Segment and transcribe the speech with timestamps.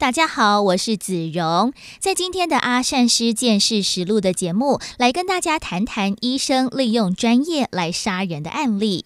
[0.00, 9.04] 大家好，我是子荣，在今天的阿善师见识实录的节目，来跟大家谈谈医生利用专业来杀人的案例。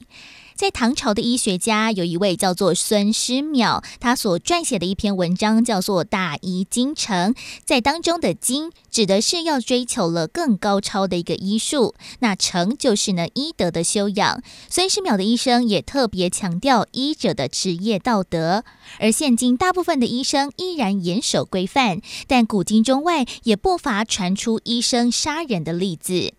[0.55, 14.41] 在唐朝的医学家有一位叫做孙师邈，他所撰写的一篇文章叫做《大医精诚》，在当中的“精”指的是要追求了更高超的一个医术，那“诚”就是呢医德的修养。
[14.71, 18.65] 孙师邈的医生也特别强调医者的职业道德，
[19.01, 26.35] 而现今大部分的医生依然严守规范，但古今中外也不乏传出医生杀人的例子。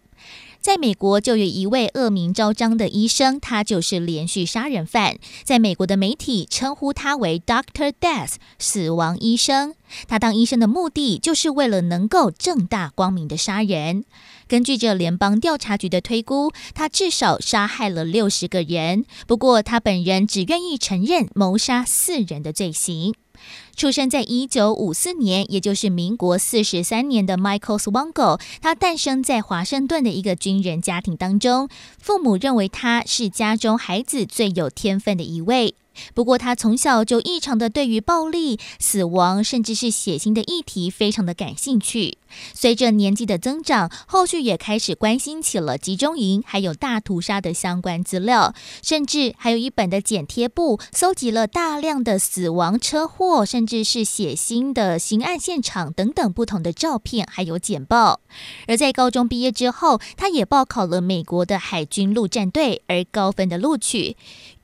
[0.66, 5.20] 在美国，就有一位恶名昭彰的医生，他就是连续杀人犯。
[5.44, 9.76] 在美国的媒体称呼他为 Doctor Death，死亡医生。
[10.08, 14.06] 他当医生的目的，就是为了能够正大光明的杀人。
[14.48, 19.06] 根据这联邦调查局的推估，他至少杀害了六十个人。
[19.28, 23.14] 不过，他本人只愿意承认谋杀四人的罪行。
[23.76, 35.76] 出生在一九五四年，也就是民国四十三年的 Michael Swango，他诞生在华盛顿的一个军人家庭当中，父母认为他是家中孩子最有天分的一位。
[36.14, 42.18] 不过，他从小就异常的对于暴力、死亡，甚至是血腥的议题非常的感兴趣。
[42.54, 58.20] 随着年纪的增长，后续也开始关心起了集中营还有大屠杀的相关资料，甚至还有一本的剪贴簿，搜集了大量的死亡、车祸，甚至是血腥的刑案现场等等不同的照片，还有简报。
[58.68, 64.18] 而在高中毕业之后，他也报考了美国的海军陆战队，而高分的录取。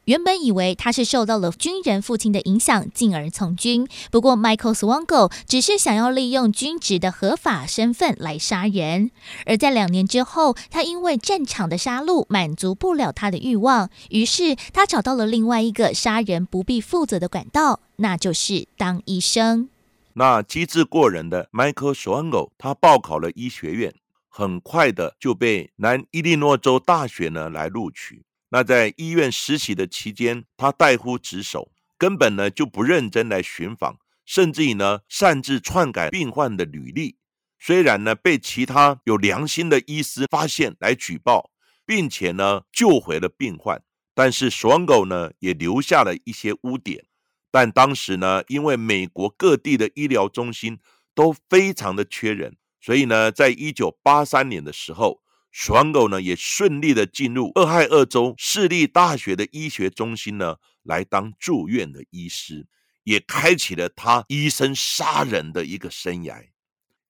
[0.06, 3.88] 原本以为他是受到了军人父亲的影响，进而从军。
[4.10, 9.12] 不过，Michael Swango 只是想要利用军职的合法身份来杀人。
[9.46, 19.70] 而在两年之后，他因为战场的杀戮满足不了他的欲望，于是他找到了另外一个杀人不必负责的管道，那就是当医生。
[20.14, 23.94] 那机智过人的 Michael Swango，他报考了医学院，
[24.28, 28.24] 很快的就被南伊利诺州大学呢来录取。
[28.54, 37.16] 那在医院实习的期间，他怠忽职守，根本呢就不认真来巡访，甚至于呢擅自篡改病患的履历。
[37.58, 41.52] 虽然呢被其他有良心的医师发现来举报，
[41.86, 43.82] 并且呢救回了病患，
[44.14, 47.06] 但是爽狗呢也留下了一些污点。
[47.50, 50.80] 但当时呢，因为美国各地的医疗中心
[51.16, 55.22] 都非常的缺人，所以呢，在一九八三年的时候。
[55.52, 62.68] 爽狗呢也顺利的进入俄亥俄州市立大学的医学中心呢，来当住院的医师，
[63.04, 66.48] 也开启了他医生杀人的一个生涯。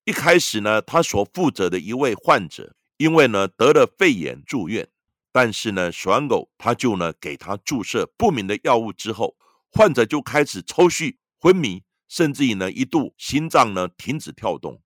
[0.06, 4.90] 一开始呢，他所负责的一位患者，因为呢得了肺炎住院，
[5.31, 9.38] 但是呢，爽狗他就呢给他注射不明的药物之后，
[9.69, 14.81] 患者就开始抽搐、昏迷，甚至于呢一度心脏呢停止跳动。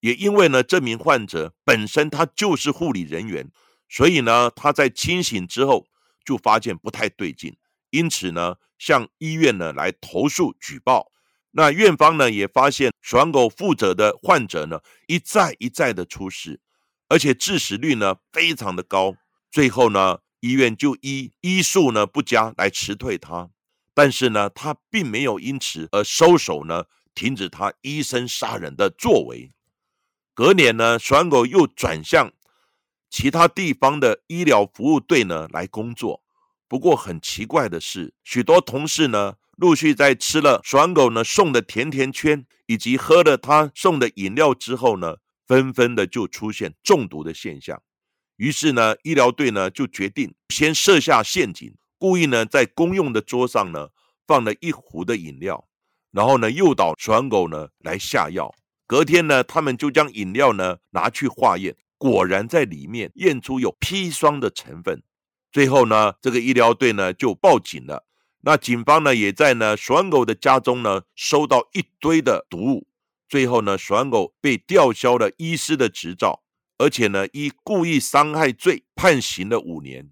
[0.00, 3.50] 也因为呢，这名患者本身他就是护理人员，
[3.88, 5.86] 所以呢，他在清醒之后
[6.24, 7.56] 就发现不太对劲，
[7.90, 11.10] 因此呢，向医院呢来投诉举报。
[11.52, 16.60] 那院方呢也发现，爽狗负责的患者呢一再一再的出事，
[17.08, 19.16] 而且致死率呢非常的高。
[19.50, 23.50] 最后呢，医院就医医术呢不佳来辞退他，
[23.94, 26.84] 但是呢，他并没有因此而收手呢，
[27.14, 29.50] 停止他医生杀人的作为。
[30.38, 32.30] 隔年呢，爽狗又转向
[33.10, 36.22] 其他地方的医疗服务队呢来工作。
[36.68, 47.82] 不过很奇怪的是，许多同事呢陆续在吃了爽狗呢送的甜甜圈以及喝了他送的饮料之后呢，纷纷的就出现中毒的现象。
[48.36, 53.88] 于是呢，医疗队呢就决定先设下陷阱，故意呢在公用的桌上呢
[54.24, 55.66] 放了一壶的饮料，
[56.12, 58.54] 然后呢诱导爽狗呢来下药。
[58.88, 65.02] 隔天呢，他们就将饮料呢拿去化验，果然在里面验出有砒霜的成分。
[65.52, 68.06] 最后呢，这个医疗队呢就报警了。
[68.40, 72.86] 那警方呢也在呢爽狗的家中呢收到一堆的毒物。
[73.28, 76.42] 最后呢，爽狗被吊销了医师的执照，
[76.78, 80.08] 而且呢以故意伤害罪判刑了五年。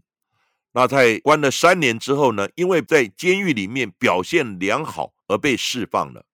[0.73, 6.27] 那在关了三年之后呢，因为在监狱里面表现良好而被释放了。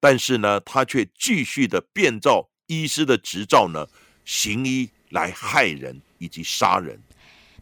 [0.00, 3.86] 但是呢，他却继续的变造医师的执照呢，
[4.24, 7.02] 行医来害人以及杀人。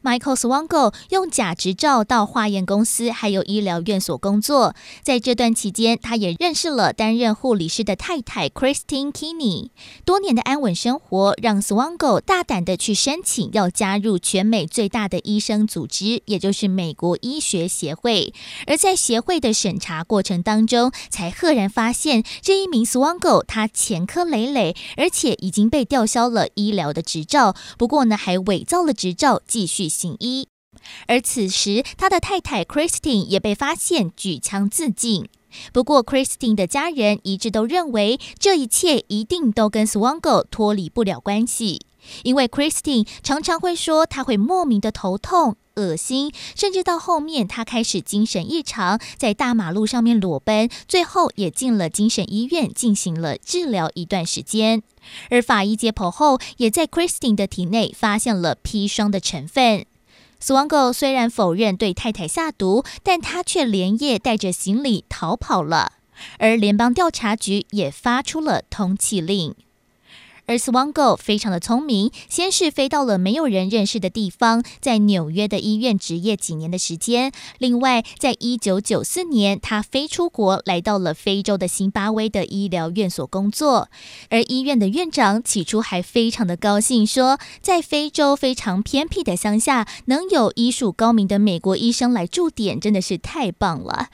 [0.09, 9.69] Michael Swango 用假执照到化验公司还有医疗院所工作，在这段期间，他也认识了担任护理师的太太 Christine Kinney。
[10.07, 18.33] 多年的安稳生活让 Swango 大胆的去申请要加入全美最大的医生组织，也就是美国医学协会。
[18.67, 27.55] 而在协会的审查过程当中，才赫然发现这一名 Swango 他前科累累，而且已经被吊销了医疗的执照。
[27.77, 29.98] 不过呢，还伪造了执照继续。
[29.99, 30.47] 行医，
[31.09, 35.29] 而此时他的太太 Christine 也被发现举枪自尽。
[35.73, 41.87] 不过，Christine 的家人一致都认为这一切一定都跟 Swango 脱离不了关系，
[42.23, 54.83] 因为 Christine 常常会说他会莫名的头痛、恶心，甚至到后面他开始精神异常，在大马路上面裸奔，最后也进了精神医院进行了治疗一段时间。
[55.31, 59.87] 而法医解剖后，也在 Christine 的体内发现了砒霜的成分。
[60.41, 65.93] 死亡狗虽然否认对太太下毒，但他却连夜带着行李逃跑了。
[66.39, 69.55] 而联邦调查局也发出了通缉令。
[70.49, 77.33] 而 Swango 非常的聪明，先是飞到了没有人认识的地方，在纽约的医院执业几年的时间。
[77.59, 83.91] 另外，在一九九四年，他飞出国，来到了非洲的辛巴威的医疗院所工作。
[84.31, 94.09] 而医院的院长起初还非常的高兴，说在非洲非常偏僻的乡下，能有医术高明的美国医生来驻点，真的是太棒了。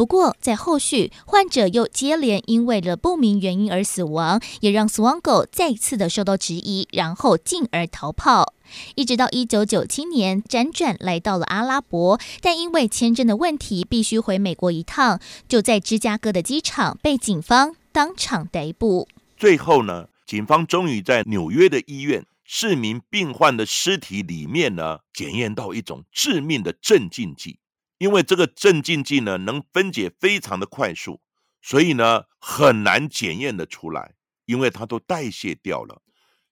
[0.00, 8.54] 不过，在后续，患者又接连因为了不明原因而死亡，也让 Swango 再次的受到质疑，然后进而逃跑，
[8.94, 19.06] 一直到一九九七年辗转来到了阿拉伯，但因为签证的问题，必须回美国一趟，就在芝加哥的机场被警方当场逮捕。
[19.36, 27.58] 最后呢，警方终于在纽约的医院四名病患的尸体里面呢，检验到一种致命的镇静剂。
[28.00, 31.20] 因为这个镇静剂呢，能分解非常的快速，
[31.60, 34.14] 所以呢很难检验的出来，
[34.46, 36.00] 因为它都代谢掉了。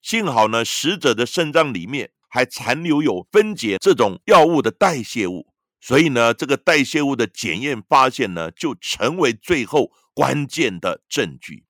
[0.03, 11.65] 幸好呢，死者的肾脏里面还残留有分解这种药物的代谢物，所以呢，这个代谢物的检验发现呢，就成为最后关键的证据。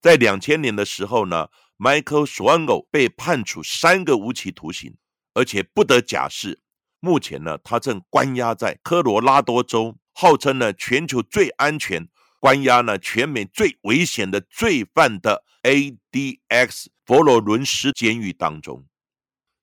[0.00, 1.48] 在两千年的时候呢
[1.78, 4.96] ，Michael Swango 被判处三个无期徒刑，
[5.34, 6.60] 而且不得假释。
[7.00, 12.06] 目前呢，他正关押在科罗拉多州，号称呢全球最安全、
[12.38, 18.86] 关押呢全美最危险的罪犯的 ADX 佛罗伦斯监狱当中。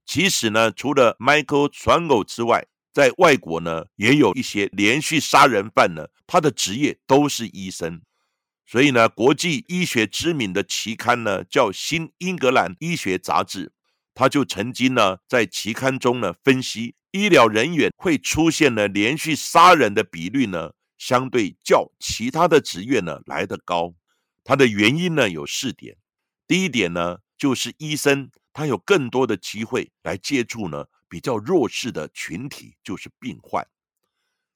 [0.06, 8.02] 其实呢，除了 Michael Swango 之外，在外国呢也有一些连续杀人犯呢，他的职业都是医生。
[8.66, 13.68] 所以呢，国际医学知名的期刊呢叫《新英格兰医学杂志》，
[14.16, 16.96] 他就曾经呢在期刊中呢分析。
[17.12, 23.96] 医疗人员会出现呢连续杀人的比率呢，相对较其他的职业呢来得高。
[24.44, 25.98] 它的原因呢有四点。
[26.48, 33.68] 第一点呢，就是医生他有更多的机会来接触呢比较弱势的群体，就是病患。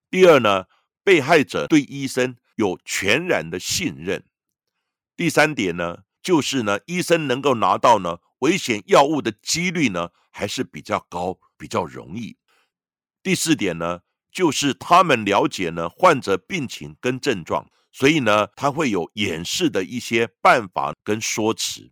[0.10, 0.66] 第二呢，
[1.04, 4.26] 被害者对医生有全然的信任。
[5.16, 12.38] 第三点呢，就是呢医生能够拿到呢危险药物的几率呢还是比较高，比较容易。
[13.24, 14.00] 第四点呢，
[14.32, 21.92] 就是他们了解呢患者病情跟症状，所以呢他会有掩饰的一些办法跟说辞。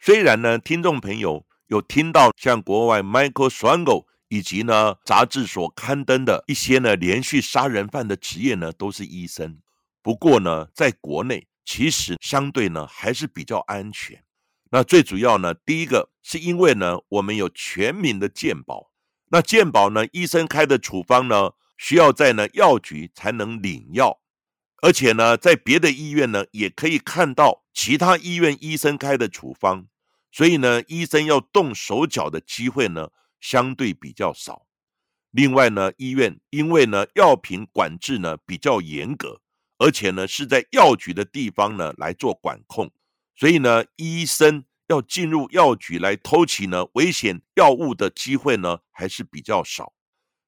[0.00, 9.60] 虽然呢听众朋友有听到像国外 Michael Swango 以及呢杂志所刊登的一些呢连续杀人犯的职业呢都是医生，
[10.02, 14.24] 不过呢在国内其实相对呢还是比较安全。
[14.70, 18.90] 那最主要呢，第一个是因为呢我们有全民的健保。
[19.28, 20.06] 那健保呢？
[20.12, 24.20] 医生开的处方呢，需要在呢药局才能领药，
[24.82, 29.88] 而且呢，在别的医院呢，也可以看到其他医院医生开的处方，
[30.30, 34.64] 所以呢，医生要动手脚的机会呢，相对比较少。
[35.32, 39.40] 另外呢，医院因为呢药品管制呢比较严格，
[39.78, 42.92] 而且呢是在药局的地方呢来做管控，
[43.34, 44.64] 所以呢，医生。
[44.88, 49.92] 要进入药局来偷取呢危险药物的机会呢还是比较少。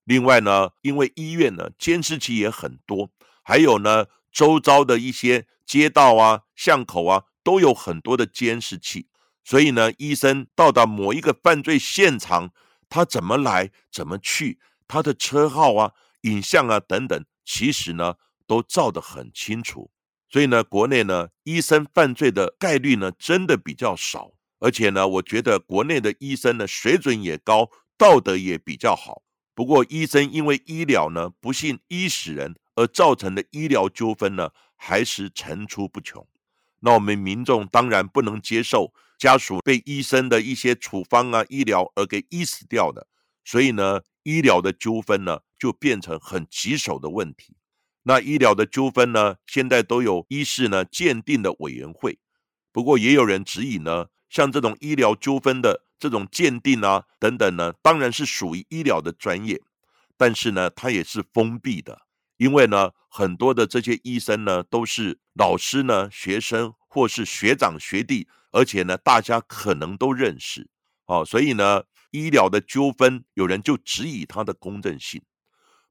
[0.04, 3.10] 另外呢，因为医院呢监视器也很多，
[3.42, 9.08] 还有呢周遭的一些街道啊、巷口啊都有很多的监视器，
[9.44, 12.52] 所以呢，医生到达某一个犯罪现场，
[12.88, 15.92] 他怎么来、怎么去，他的车号啊、
[16.22, 18.14] 影像啊等等，其实呢
[18.46, 19.90] 都照得很清楚。
[20.30, 29.22] 所以呢，国内呢医生犯罪的概率呢真的比较少，而且呢，我觉得国内的医生呢水准也高，道德也比较好。
[29.54, 36.24] 不过，医生因为医疗呢不幸医死人而造成的医疗纠纷呢，还是层出不穷。
[36.80, 43.08] 那我们民众当然不能接受家属被医生的一些处方啊、医疗而给医死掉的，
[43.44, 47.56] 所以呢，医疗的纠纷呢就变成很棘手的问题。
[48.08, 52.18] 那医疗的纠纷呢，现在都有医师呢鉴定的委员会，
[52.72, 59.60] 不过也有人质疑呢，像这种医疗纠纷的这种鉴定啊等等呢，当然是属于医疗的专业，
[60.16, 62.00] 但是呢，它也是封闭的。
[62.38, 70.66] 因为呢，很多的这些医生呢，都是老师呢、学生或是学长学弟，而且呢，大家可能都认识，
[71.04, 75.20] 哦，所以呢，医疗的纠纷，有人就质疑它的公正性。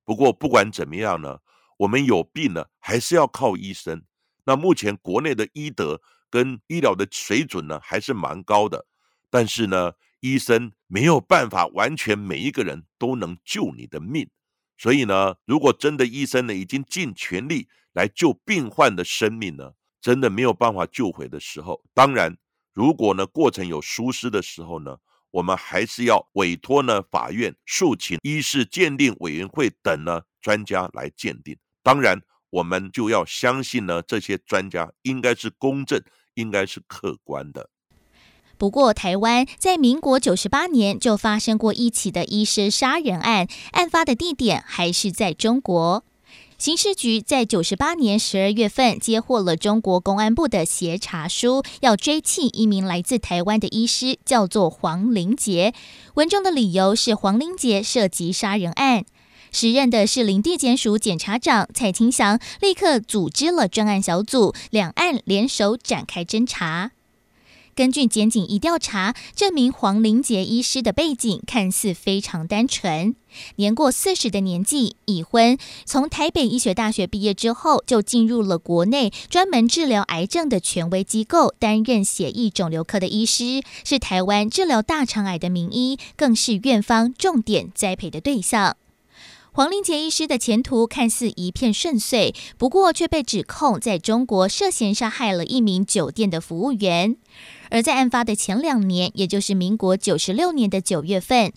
[0.03, 1.37] 不过不管怎么样呢，
[1.77, 4.03] 我们有病呢，还是要靠医生。
[4.45, 8.85] 那目前国内的医德跟医疗的水准呢，还是蛮高的，
[9.29, 14.29] 但是呢，医生没有办法完全每一个人都能救你的命。
[14.77, 22.37] 所以呢，如果真的医生呢已经尽全力来救病患的生命呢，真的没有办法救回的时候，当然，
[22.73, 24.97] 如果呢过程有疏失的时候呢，
[25.31, 31.57] 我们还是要委托呢法院诉请医事鉴定委员会等呢专家来鉴定。
[31.87, 36.03] 当然，我们就要相信呢这些专家应该是公正，
[36.33, 37.69] 应该是客观的。
[38.57, 46.03] 不过，台湾在民国九十八年就发生过一起的医师杀人案，案发的地点还是在中国。
[46.57, 55.73] 刑事局在九十八年十二月份接获了中国公安部的协查书，要追缉一名来自台湾的医师，叫做黄林杰。
[56.15, 59.05] 文中的理由是黄林杰涉及杀人案。
[59.59, 66.91] 时任的是林地检署检察长蔡清祥，立刻组织了专案小组，两岸联手展开侦查。
[67.73, 73.15] 根据检警一调查，这名黄林杰医师的背景看似非常单纯，
[73.55, 88.77] 年过四十的年纪，已婚，从台北医学大学毕业之后，就进入了国内专门治疗癌症的权威机构，担任血液肿瘤科的医师，是台湾治疗大肠癌的名医，更是院方重点栽培的对象。
[89.57, 97.17] 黄林杰医师的前途看似一片顺遂，不过却被指控在中国涉嫌杀害了一名酒店的服务员。
[97.71, 101.51] 而在案发的前两年，也就是民国九十六年的九月份，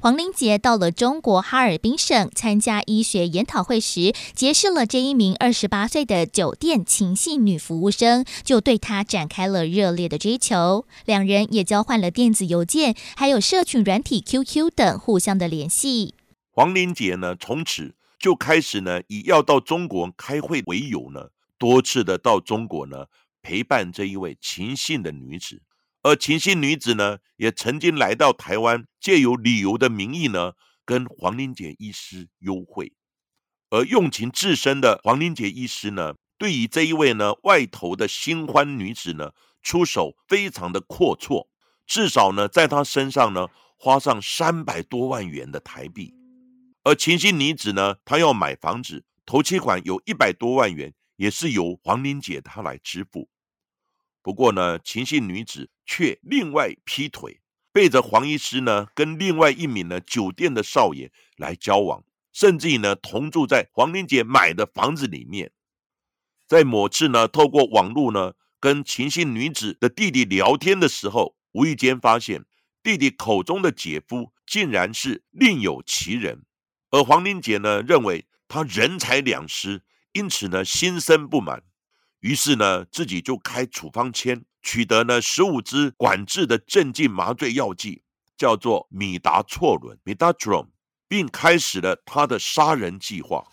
[0.00, 10.86] 黄林杰到了中国哈尔滨省参加医学研讨会时，结识了这一名二十八岁的酒店情系女服务生，就对她展开了热烈的追求。
[11.04, 16.14] 两人也交换了电子邮件，还有社群软体 QQ 等互相的联系。
[16.56, 23.06] 黄玲杰呢，从此就开始呢，以要到中国开会为由呢，多次的到中国呢
[23.42, 25.64] 陪伴这一位秦姓的女子，
[26.04, 30.52] 而秦姓女子呢，也曾经来到台湾，借由旅游的名义呢，
[30.84, 32.92] 跟黄玲杰医师幽会，
[33.70, 41.48] 而用情至深的黄玲杰医师呢，对于这一位呢外头的新欢女子呢，出手非常的阔绰，
[41.84, 46.14] 至少呢，在她身上呢，花上三百多万元的台币。
[46.84, 53.30] 而秦姓女子呢，她要买房子，头期款有一百多万元，也是由黄玲姐她来支付。
[54.20, 57.40] 不过呢，秦姓女子却另外劈腿，
[57.72, 65.52] 背着黄医师呢，跟另外一名呢酒店的少爷来交往，甚至于呢同住在黄玲姐买的房子里面。
[66.46, 72.44] 在某次呢，透过网络呢，跟秦姓女子的弟弟聊天的时候，无意间发现
[72.82, 76.44] 弟弟口中的姐夫竟然是另有其人。
[76.94, 79.82] 而黄玲姐呢，认为他人财两失，
[80.12, 81.60] 因此呢心生不满，
[82.20, 88.04] 于是呢自己就开处方签，取得呢十五支管制的镇静麻醉药剂，
[88.36, 90.68] 叫做米达唑仑 （Midodrone），
[91.08, 93.48] 并开始了他的杀人计划。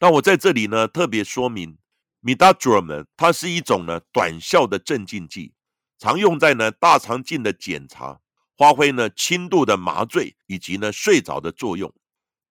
[0.00, 1.76] 那我在这里呢特别说明，
[2.20, 5.52] 米达 r o n 它是一种呢短效的镇静剂，
[5.98, 8.20] 常用在呢大肠镜的检查，
[8.56, 11.92] 发挥呢轻度的麻醉以及呢睡着的作用。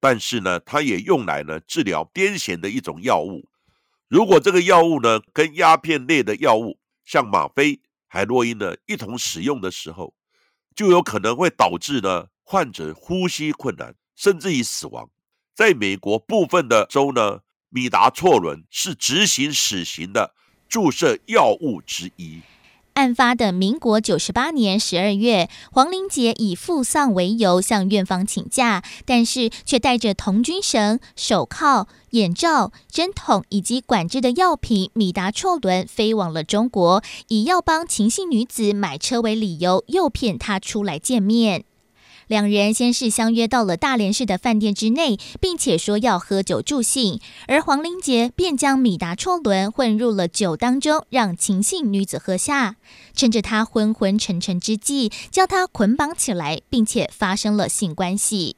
[0.04, 3.48] 但是呢，它也用来呢治疗癫痫的一种药物。
[4.10, 7.80] 如果这个药物呢跟鸦片类的药物，像吗啡、
[8.10, 10.14] 海洛因呢一同使用的时候，
[10.76, 15.10] 就有可能会导致呢患者呼吸困难，甚至于死亡。
[15.56, 20.36] 在美国部分的州呢，米达唑仑是执行死刑的
[20.68, 22.42] 注射药物之一。
[22.94, 41.66] 案发的民国九十八年十二月，黄玲杰以父丧为由向院方请假，但是却带着童军绳、手铐、眼罩、针筒以及管制的药品米达唑仑飞往了中国，以要帮情姓女子买车为理由，诱骗她出来见面。
[42.28, 52.78] 两人先是相约到了大连市的饭店之内，并且说要喝酒助兴，而黄玲杰便将米达唑仑混入了酒当中，让秦姓女子喝下，
[53.14, 58.56] 趁着她昏昏沉沉之际，将她捆绑起来，并且发生了性关系。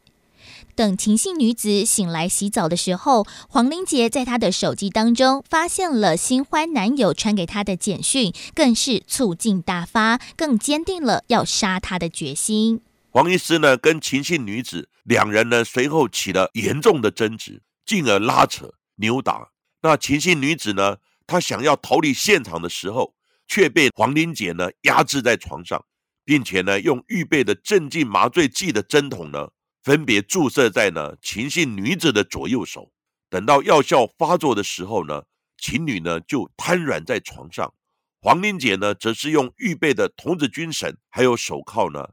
[0.75, 12.81] 等秦姓女子醒来洗澡的时候，黄玲杰在她的手机当中发现了新欢男友传给她的简讯，更是醋劲大发，更坚定了要杀她的决心。
[13.15, 19.51] 黄医师呢，跟秦姓女子两人呢，随后起了严重的争执，进而拉扯、扭打。
[19.84, 23.15] 那秦姓女子呢，她想要逃离现场的时候，
[23.48, 25.86] 却被黄玲姐呢压制在床上，
[26.25, 29.48] 并且呢，用预备的镇静麻醉剂的针筒呢，
[29.81, 32.91] 分别注射在呢秦姓女子的左右手。
[33.29, 35.24] 等到药效发作的时候呢，
[35.57, 37.74] 秦女呢就瘫软在床上，
[38.19, 42.10] 黄玲姐呢，则是用预备的童子军绳还有手铐呢。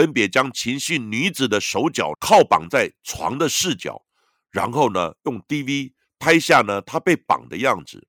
[0.00, 4.02] 分别将秦姓女子的手脚铐绑在床的四角，
[4.50, 8.08] 然后呢，用 DV 拍下呢她被绑的样子。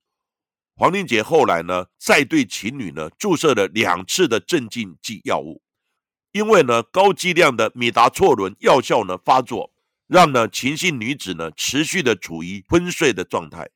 [0.78, 5.62] 黄玲姐后来呢，再对情女呢注射了两次的镇静剂药物，
[6.32, 9.74] 因为呢高剂量的米达唑仑药效呢发作，
[10.08, 13.70] 让呢秦姓女子呢持续的处于昏睡的状态。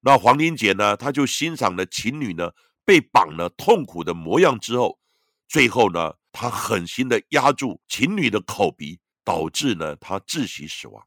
[0.00, 2.50] 那黄玲姐呢，她就欣赏了情女呢
[2.84, 4.98] 被绑了痛苦的模样之后，
[5.48, 6.14] 最后呢。
[6.38, 11.02] 他狠心的压住秦女的口鼻，导致呢他窒息死亡。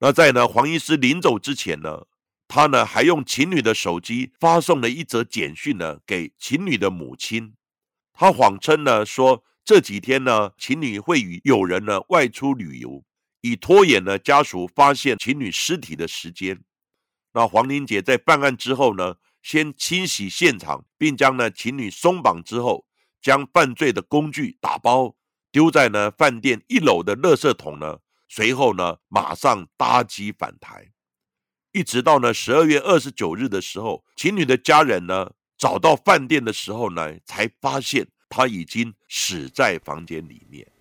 [0.00, 2.08] 那在呢黄医师临走之前呢，
[2.48, 7.54] 他呢还用秦女的手机发送了一则简讯呢给秦女的母亲。
[8.12, 13.04] 他谎称呢说这几天呢秦女会与友人呢外出旅游，
[13.42, 16.64] 以拖延呢家属发现秦女尸体的时间。
[17.32, 22.88] 那黄玲姐在办案之后呢，先清洗现场，并将呢秦女松绑之后。
[23.22, 25.14] 将犯罪的工具打包
[25.52, 30.90] 丢在呢饭店一楼的垃圾桶呢，随后呢马上搭机返台，
[31.70, 40.71] 一直到呢十二月二十九日的时候，情侣的家人呢找到饭店的时候呢，才发现他已经死在房间里面。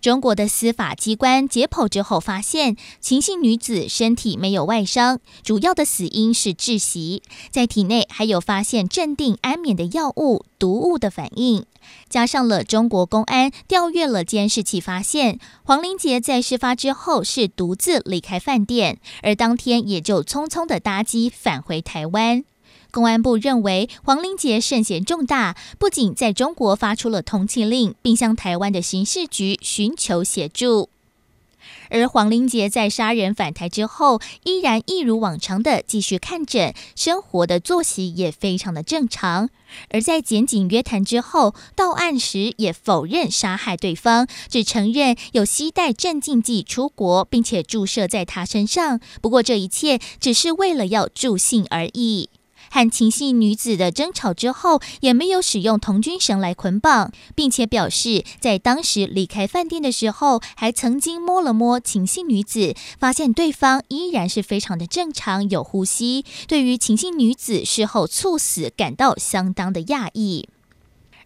[0.00, 11.64] 中国的司法机关解剖之后发现，秦姓女子身体没有外伤，主要的死因是窒息，在体内还有发现镇定安眠的药物毒物的反应，
[12.08, 22.44] 加上了中国公安调阅了监视器，发现黄玲杰在事发之后是独自离开饭店，而当天也就匆匆的搭机返回台湾。
[22.90, 30.88] 公安部认为黄玲杰涉嫌重大，不仅在中国发出了通缉令，并向台湾的刑事局寻求协助。
[31.90, 39.48] 而黄玲杰在杀人返台之后，依然一如往常的继续看诊，生活的作息也非常的正常。
[39.90, 49.00] 而在检警约谈之后，到案时也否认杀害对方，只承认有携带镇静剂出国，并且注射在他身上。
[49.20, 52.28] 不过这一切只是为了要助兴而已。
[52.70, 66.24] 和秦姓女子的争吵之后，也没有使用童军绳来捆绑，并且表示在当时离开饭店的时候，还曾经摸了摸秦姓女子，发现对方依然是非常的正常，有呼吸。
[66.46, 70.48] 对于秦姓女子事后猝死，感到相当的讶异。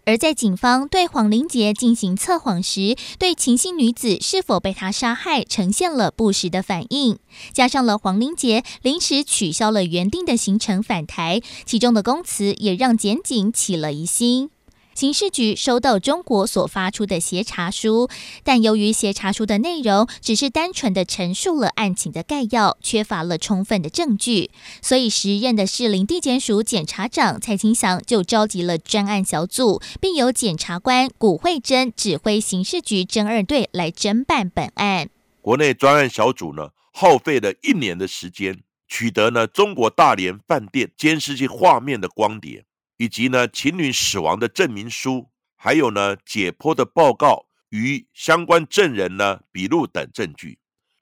[0.05, 7.19] 而在警方对黄玲杰进行测谎时，对秦姓女子是否被他杀害呈现了不实的反应，
[7.53, 14.51] 加上了黄玲杰临时取消了原定的行程返台，其中的供词也让检警起了疑心。
[14.95, 18.09] 刑事局收到中国所发出的协查书，
[18.45, 24.51] 但由于协查书的内容只是单纯的陈述了案情的概要，缺乏了充分的证据，
[24.81, 35.09] 所以时任的士林地检署检察长蔡清祥就召集了专案小组，并由检察官古慧珍指挥刑事局侦二队来侦办本案。
[35.41, 42.65] 国内专案小组呢，耗费了一年的时间，取得呢中国大连饭店监视器画面的光碟。
[43.03, 50.61] 以及呢，情侣死亡的证明书，还有呢，解剖的报告与相关证人呢笔录等证据，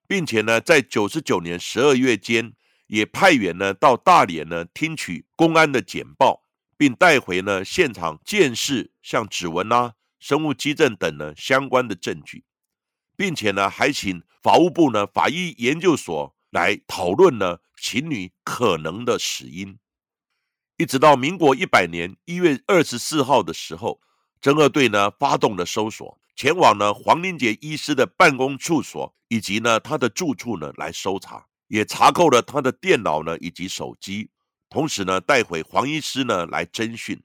[0.08, 2.54] 并且呢，在九十九年十二月间，
[2.86, 6.42] 也派员呢到大连呢听取公安的简报，
[6.78, 12.44] 并带回呢现场见识，像指纹啊、生物基证等呢相关的证据，
[13.14, 19.78] 并且呢，还请法务部呢法医研究所来讨论呢情侣可能的死因。
[20.80, 24.00] 一直到民国一百年一月二十四号的时候，
[24.40, 34.30] 侦二队呢发动了搜索，前往呢黄林杰医师的办公处所以及呢他的住处呢来搜查，也查扣了他的电脑呢以及手机，
[34.70, 37.22] 同时呢带回黄医师呢来侦讯。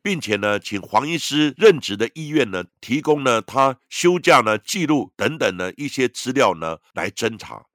[0.00, 7.66] 并且呢，请黄医师任职的医院呢，提供呢他休假呢记录等等呢一些资料呢来侦查。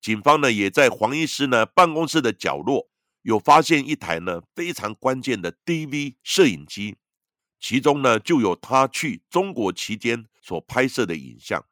[0.00, 2.86] 警方呢也在黄医师呢办公室的角落
[3.28, 6.96] 有发现一台呢非常关键的 DV 摄影机，
[7.60, 11.66] 其中呢就有他去中国期间所拍摄的影像。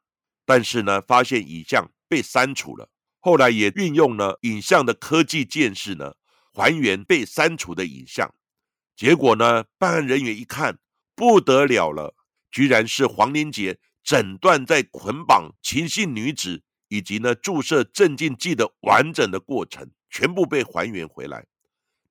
[0.45, 2.91] 但是呢，发现影像被删除了。
[3.21, 6.17] 后来也运用了影像的科技鉴识呢，
[6.53, 8.35] 还原被删除的影像。
[8.95, 9.65] 结果呢？
[9.79, 10.79] 办案人员一看，
[11.15, 12.15] 不得了了，
[12.51, 21.45] 居然是黄林杰诊断在捆绑秦姓女子以及呢注射镇静剂的完整的过程，全部被还原回来。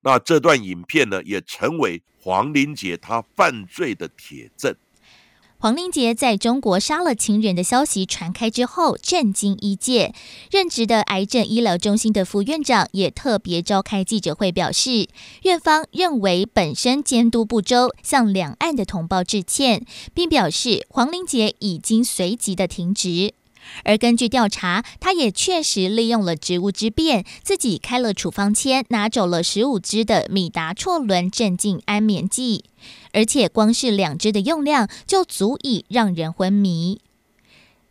[0.02, 4.76] 那这段影片呢，也成为黄林杰他犯罪的铁证。
[5.58, 10.14] 黄林杰在中国杀了情人的消息传开之后，震惊医界。
[10.50, 15.08] 任职的癌症医疗中心的副院长也特别召开记者会，表示
[15.42, 23.32] 院方认为本身监督不周，向两岸的同胞致歉，并表示黄林杰已经随即的停职。
[23.84, 32.64] 而根据调查，他也确实利用了职务之便，自己开了处方签，拿走了十五支的米达唑仑镇静安眠剂，
[33.12, 37.00] 而且光是两支的用量就足以让人昏迷。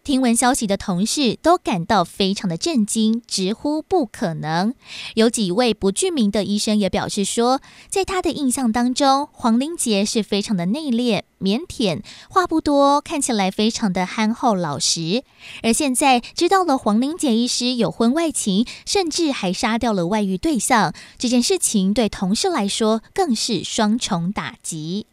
[0.06, 4.76] 听闻消息的同事都感到非常的震惊，直呼不可能。
[5.16, 15.24] 有几位不具名的医生也表示说，在他的印象当中，黄玲杰是非常的内敛、腼腆，话不多，看起来非常的憨厚老实。
[15.64, 25.08] 而现在知道了黄玲杰医师有婚外情，甚至还杀掉了外遇对象，这件事情对同事来说更是双重打击。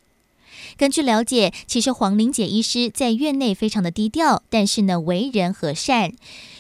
[0.77, 6.13] 根据了解，其实黄玲姐医师在院内非常的低调，但是呢，为人和善。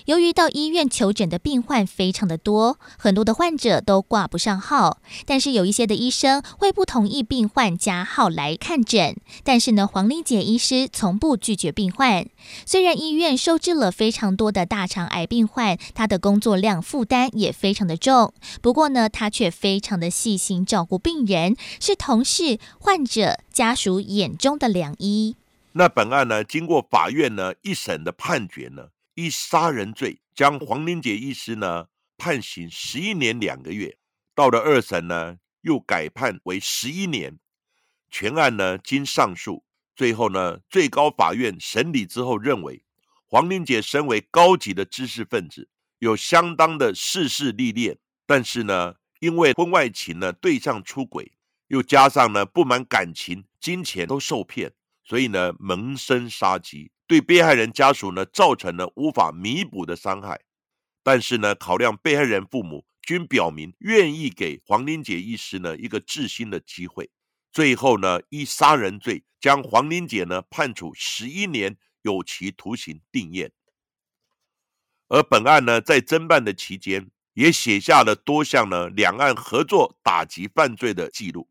[0.06, 9.16] 由于到医院求诊的病患非常的多，很多的患者都挂不上号，但是有一些的医生会不同意病患加号来看诊。
[9.44, 12.26] 但是呢，黄玲姐医师从不拒绝病患。
[12.66, 25.36] 虽然医院收治了非常多的大肠癌病患，她的工作量负担也非常的重，不过呢，她却非常的细心照顾病人，是同事、患者家属眼中的良医。
[25.72, 28.88] 那本案呢，经过法院呢一审的判决呢。
[29.14, 33.98] 以杀人罪将黄玲杰医师呢判刑十一年两个月，
[34.34, 37.38] 到了二审呢又改判为十一年。
[38.10, 42.84] 全案呢经上诉，最后呢最高法院审理之后认为，
[43.26, 51.32] 黄玲杰身为高级的知识分子，有相当的世事历练，但是呢因为婚外情呢对象出轨，
[51.68, 54.72] 又加上呢不满感情、金钱都受骗，
[55.04, 56.90] 所以呢萌生杀机。
[57.12, 60.40] 对被害人家属呢，造成了无法弥补的伤害。
[61.02, 67.10] 但是呢，考量被害人父母均表明愿意给黄玲姐医师呢一个治心的机会，
[67.52, 73.52] 最后呢，以杀人罪将黄玲姐呢判处十一年有期徒刑定验。
[75.08, 81.50] 而本案呢，在侦办的期间，也写下了多项呢两岸合作打击犯罪的记录。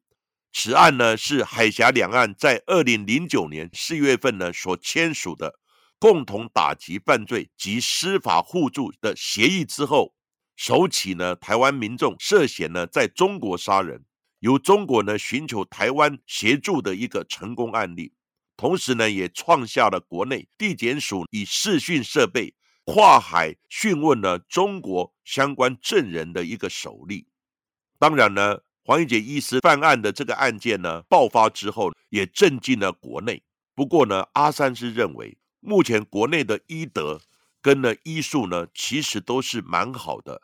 [0.53, 5.59] 此案呢是海峡两岸在二零零九年四月份呢所签署的
[5.97, 10.13] 共同打击犯罪及司法互助的协议之后，
[10.57, 14.03] 首起呢台湾民众涉嫌呢在中国杀人，
[14.39, 18.13] 由中国呢寻求台湾协助的一个成功案例，
[18.57, 27.27] 同时呢也创下了国内地检署以视讯设备跨海讯问了中国相关证人的一个首例。
[27.97, 28.59] 当然呢。
[28.83, 33.43] 黄玉姐医师犯案的这个案件呢，爆发之后也震惊了国内。
[33.75, 37.21] 不过呢，阿三是认为，目前国内的医德
[37.61, 40.41] 跟呢医术呢，其实都是蛮好的。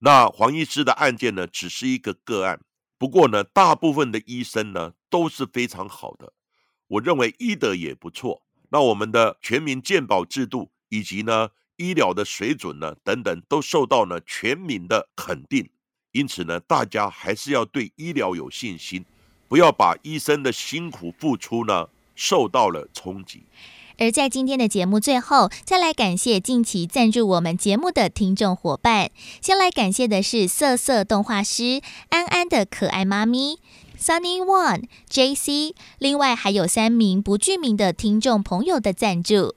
[0.00, 2.60] 那黄医师的案件呢，只是一个个案。
[2.98, 6.34] 不过呢，大部分的医生呢，都是非常好的。
[6.86, 8.42] 我认为医德也不错。
[8.70, 15.70] 那我们的全民健保制度以及呢医疗的水准呢，等等，都受到了全民的肯定。
[16.12, 19.04] 因此呢，大家还是要对医疗有信心，
[19.48, 23.44] 不要把医生的辛苦付出呢受到了冲击。
[23.98, 29.10] 而在今天的节目最后，再来感谢近期赞助我们节目的听众伙伴。
[29.42, 33.58] 先来感谢的是瑟瑟动画师安安的可爱妈咪
[33.98, 39.54] Sunny One J C，另外还有三名不具名的听众朋友的赞助。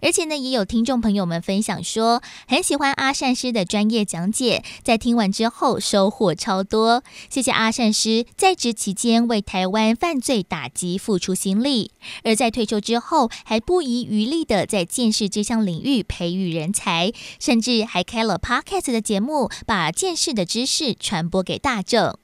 [0.00, 7.02] 而且呢，也有听众朋友们分享说，很喜欢阿善师的专业讲解，在听完之后收获超多。
[7.28, 11.92] 谢谢阿善师在职期间为台湾犯罪打击付出心力，
[12.24, 22.18] 而在退休之后还不遗余力的在见识这项领域培育人才，甚至还开了 podcast 的节目，把见识的知识传播给大众。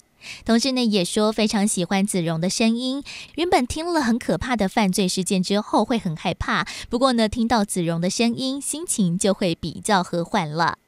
[0.45, 3.03] 同时呢，也说非常喜欢子荣的声音。
[3.37, 10.79] 原本听了很可怕的犯罪事件之后会很害怕，不过呢，听到子荣的声音，心情就会比较和缓了。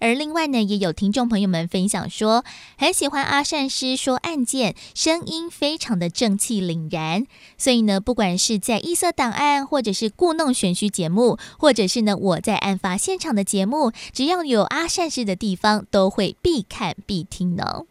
[0.00, 2.44] 而另外呢，也有听众朋友们分享说，
[2.76, 7.26] 很喜欢阿善师说案件，声音非常的正气凛然。
[7.56, 17.84] 所以呢，不管是在异色档案，或者是故弄玄虚节目，或者是呢我在案发现场的节目，只要有阿善师的地方，都会必看必听呢。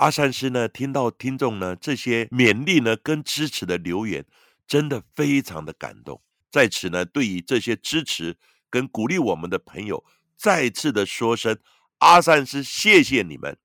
[0.00, 4.24] 阿善师呢，听到听众呢这些勉励呢跟支持的留言，
[4.66, 6.22] 真的非常的感动。
[6.50, 8.38] 在此呢，对于这些支持
[8.70, 10.02] 跟鼓励我们的朋友，
[10.38, 11.58] 再次的说声
[11.98, 13.58] 阿善师，谢谢你们。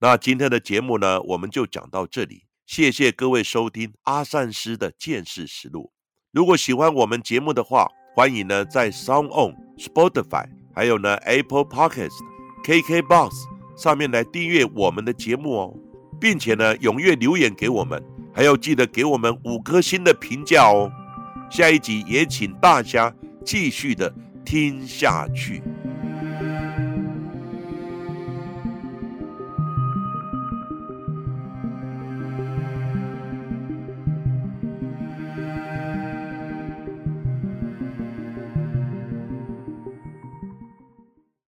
[0.00, 5.94] 那今天的节目呢，我们就讲到这里，谢谢各位收听阿善师的见识实录。
[6.30, 12.18] 如果喜欢我们节目的话，欢迎呢在 Sound On、Spotify，还有呢 Apple Podcast、
[12.64, 13.53] KK Box。
[13.76, 15.74] 上面来订阅我们的节目哦，
[16.20, 20.90] 并且呢，踊跃留言给我们，还要记得给我们五颗星的评价哦。
[21.50, 24.12] 下一集也请大家继续的
[24.44, 25.62] 听下去。